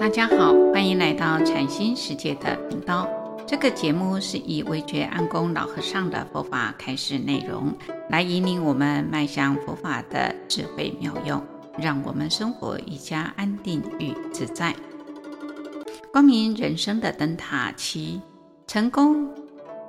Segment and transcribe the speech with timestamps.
[0.00, 3.08] 大家好，欢迎来到禅心世界的频道。
[3.44, 7.74] 这个节目是以惟觉安公老和尚的佛法开示内容，
[8.08, 11.42] 来引领我们迈向佛法的智慧妙用，
[11.76, 14.72] 让我们生活愈加安定与自在。
[16.12, 18.20] 光明人生的灯塔七，
[18.68, 19.28] 成功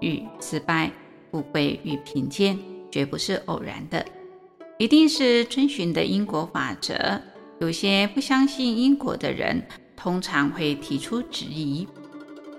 [0.00, 0.92] 与失败，
[1.30, 2.58] 富贵与贫贱，
[2.90, 4.04] 绝不是偶然的，
[4.78, 6.94] 一定是遵循的因果法则。
[7.60, 9.62] 有些不相信因果的人，
[10.04, 11.88] 通常会提出质疑：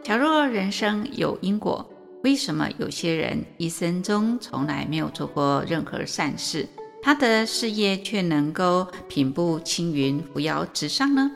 [0.04, 1.88] 假若人生有因果，
[2.24, 6.68] 为什么有些人一生中从来没有做过任何善事，
[7.04, 11.30] 他的事业却能够平步青云、扶摇直上呢？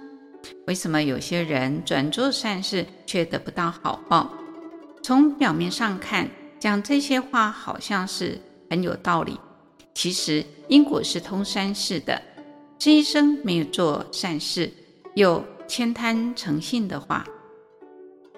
[0.65, 4.33] 为什么有些人转做善事却得不到好报？
[5.03, 6.27] 从表面上看，
[6.59, 9.39] 讲这些话好像是很有道理。
[9.93, 12.19] 其实因果是通三世的，
[12.79, 14.73] 这一生没有做善事，
[15.13, 17.23] 又慳贪诚信的话，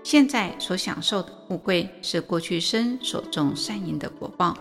[0.03, 4.55] 现在所享受的富贵是过去生所种善因的果报。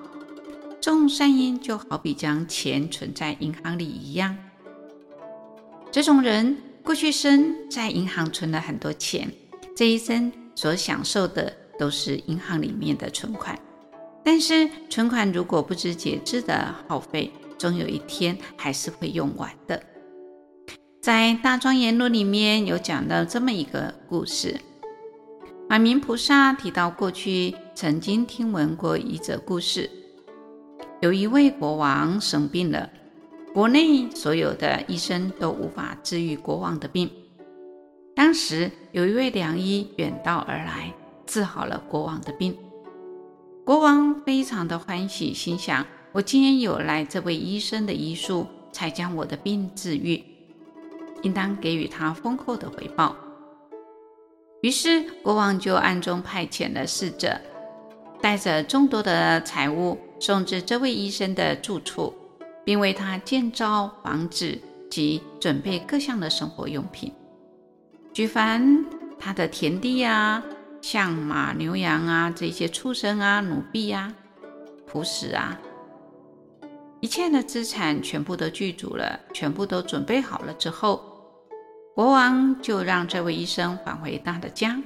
[0.81, 4.39] 种善因就好比将钱存在银行里一样。
[5.91, 9.29] 这种人过去生在银行存了很多钱，
[9.75, 13.59] 这一生所享受的都是银行里面的存款。
[14.23, 19.83] 但是存款如果不知节制的耗费，终有一天还是会用完的。
[21.01, 24.61] 在《大庄严论》里面有讲到这么一个故事，
[25.67, 29.89] 马明菩萨提到过去曾经听闻过一则故事，
[31.01, 32.91] 有一位国王生病了，
[33.55, 37.11] 国内所有的医生都无法治愈国王的病。
[38.15, 40.93] 当时有一位良医远道而来，
[41.25, 42.55] 治好了国王的病。
[43.65, 50.23] 国王非常的欢喜，心想：我今天有来这位医生的医术，才将我的病治愈。
[51.23, 53.17] 应当给予他丰厚的回报。
[54.63, 57.41] 于是国王就暗中派遣了侍者，
[58.21, 62.15] 带着众多的财物送至这位医生的住处，
[62.63, 64.59] 并为他建造房子
[64.91, 67.11] 及准备各项的生活用品，
[68.13, 68.85] 举凡
[69.19, 70.45] 他的田地啊、
[70.83, 74.15] 象马牛羊啊、这些畜生啊、奴婢啊、
[74.91, 75.59] 仆使啊，
[77.01, 81.10] 一切的资产全部都具足了，全部都准备好了之后。
[81.95, 84.81] 国王就让这位医生返回他的家。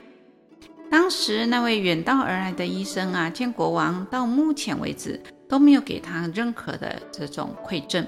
[0.90, 8.06] 当时那位远道而来的医生啊，见国王到目前为止都没有给他任何的这种馈赠，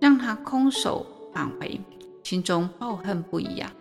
[0.00, 1.80] 让他空手返回，
[2.22, 3.72] 心中抱恨不已啊。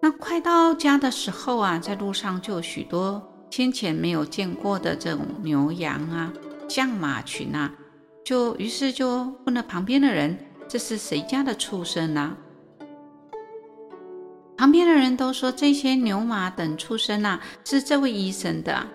[0.00, 6.32] 那快到家的时候啊，在路上就有许多先前没有见过的这种牛羊啊、
[6.68, 7.72] 象马群啊，
[8.24, 10.38] 就于是就问了旁边的人
[10.68, 12.36] ：“这是谁家的畜生呢？”
[14.60, 18.86] 旁边的人都说，这些牛马等畜生啊，是这位医生的。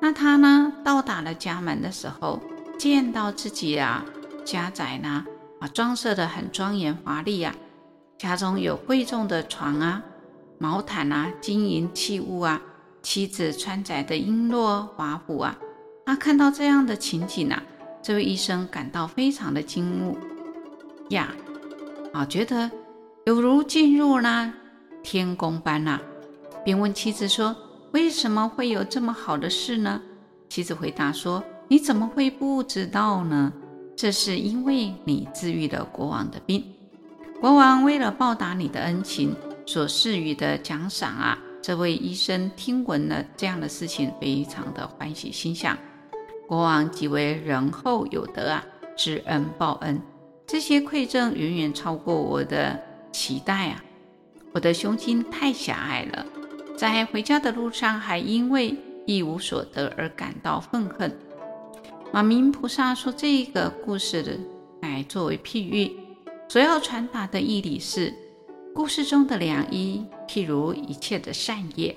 [0.00, 2.40] 那他呢，到达了家门的时候，
[2.78, 4.02] 见到自己啊
[4.46, 5.26] 家宅呢
[5.60, 7.54] 啊装饰得很庄严华丽啊，
[8.16, 10.02] 家中有贵重的床啊、
[10.56, 12.58] 毛毯啊、金银器物啊，
[13.02, 15.54] 妻子穿戴的璎珞华服啊。
[16.06, 17.62] 他看到这样的情景啊，
[18.02, 20.16] 这位医生感到非常的惊
[21.10, 21.34] 讶呀，
[22.14, 22.70] 啊，觉得
[23.26, 24.50] 有如进入了。
[25.04, 26.02] 天公般呐、啊，
[26.64, 27.54] 便问妻子说
[27.92, 30.00] ：“为什么会有这么好的事呢？”
[30.48, 33.52] 妻子回答说：“你怎么会不知道呢？
[33.94, 36.64] 这是因为你治愈了国王的病。
[37.40, 45.78] 国王为了报答你的恩情，所赐予的奖赏啊。”这位医生听闻了这样的事情，非常的欢喜，心想：
[46.46, 49.98] 国王极为仁厚有德啊，知恩报恩，
[50.46, 52.78] 这些馈赠远远超过我的
[53.12, 53.82] 期待啊。
[54.54, 56.24] 我的胸襟太狭隘了，
[56.76, 61.12] 在回家的路上还因为一无所得而感到愤恨。
[62.12, 64.38] 马明菩萨说这个故事的，
[64.80, 65.90] 来作为譬喻，
[66.48, 68.14] 所要传达的义理是：
[68.72, 71.96] 故事中的良医，譬如一切的善业，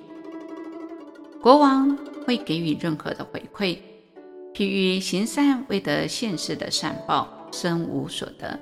[1.39, 1.95] 国王
[2.25, 3.77] 会给予任何的回馈，
[4.55, 8.59] 譬喻行善未得现世的善报，身无所得。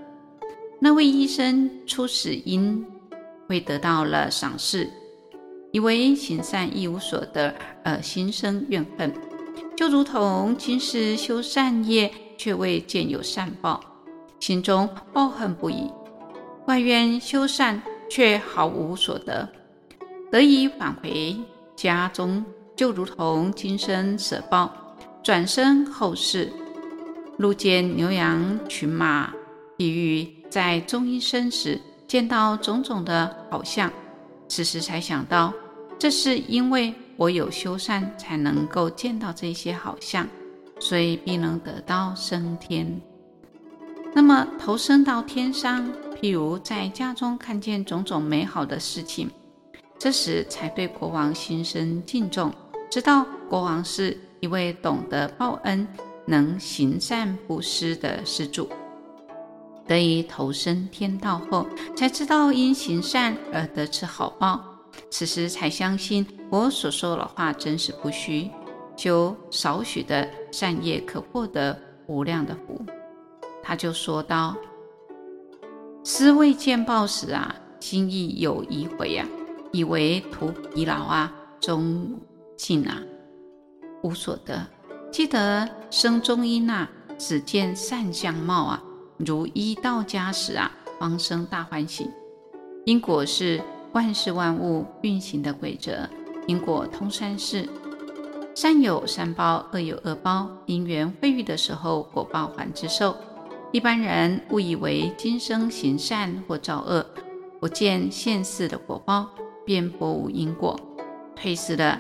[0.82, 2.86] 那位医生初始因。
[3.48, 4.90] 会得到了赏识，
[5.72, 7.54] 以为行善一无所得
[7.84, 9.14] 而心生怨恨，
[9.76, 13.80] 就如同今世修善业却未见有善报，
[14.40, 15.92] 心中抱恨不已，
[16.68, 19.48] 外愿修善却毫无所得，
[20.32, 21.36] 得以返回
[21.76, 22.44] 家中，
[22.76, 24.72] 就如同今生舍报，
[25.24, 26.52] 转生后世，
[27.38, 29.34] 路见牛羊群马，
[29.78, 31.80] 比喻在中阴身时。
[32.16, 33.92] 见到种种的好相，
[34.48, 35.54] 此时才想到，
[36.00, 40.26] 这是因为我有修善，才能够见到这些好相，
[40.80, 43.02] 所以必能得到升天。
[44.14, 45.92] 那么投生到天上，
[46.22, 49.30] 譬如在家中看见种种美好的事情，
[50.00, 52.50] 这时才对国王心生敬重，
[52.90, 55.86] 知道国王是一位懂得报恩、
[56.26, 58.70] 能行善布施的施主。
[59.88, 64.64] 得以投生天道后，才知道因行善而得此好报。
[65.10, 68.50] 此时才相信我所说的话真实不虚，
[68.96, 71.78] 就少许的善业可获得
[72.08, 72.82] 无量的福。
[73.62, 74.56] 他就说道
[76.04, 79.28] ：“思未见报时啊，心亦有疑悔啊，
[79.72, 82.18] 以为徒疲劳啊，终
[82.56, 83.02] 尽啊，
[84.02, 84.66] 无所得。
[85.12, 88.82] 记得生中因啊，只见善相貌啊。”
[89.18, 92.10] 如一到家时啊，方生大欢喜。
[92.86, 93.62] 因果是
[93.94, 96.08] 万事万物运行的规则，
[96.48, 97.68] 因果通三世，
[98.54, 100.50] 善有善报，恶有恶报。
[100.66, 103.16] 因缘会遇的时候，果报还自受。
[103.72, 107.06] 一般人误以为今生行善或造恶，
[107.60, 109.30] 不见现世的果报，
[109.66, 110.80] 便薄无因果，
[111.36, 112.00] 退失了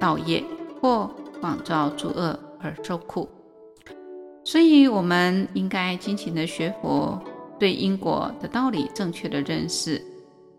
[0.00, 0.42] 道业，
[0.80, 1.10] 或
[1.40, 3.28] 广造诸恶而受苦。
[4.52, 7.18] 所以，我们应该尽情的学佛，
[7.58, 9.98] 对因果的道理正确的认识，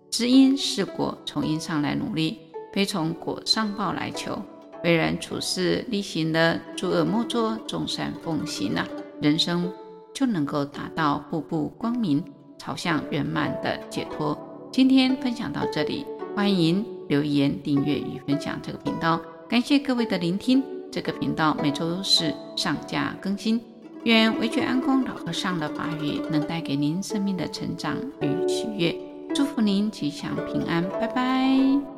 [0.09, 2.39] 知因是果，从因上来努力，
[2.73, 4.35] 非从果上报来求。
[4.83, 8.83] 为人处事，力行的诸恶莫作，众善奉行啊，
[9.21, 9.71] 人生
[10.11, 12.23] 就能够达到步步光明，
[12.57, 14.35] 朝向圆满的解脱。
[14.71, 16.03] 今天分享到这里，
[16.35, 19.21] 欢迎留言、订阅与分享这个频道。
[19.47, 23.61] 感谢各位的聆听，这个频道每周四上架更新。
[24.03, 28.93] 愿维觉安公老和尚的法语能带给您生命的成长与喜悦，
[29.33, 31.92] 祝福您吉祥平安，拜拜。